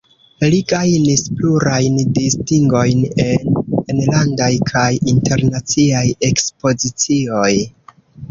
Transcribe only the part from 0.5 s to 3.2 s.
Li gajnis plurajn distingojn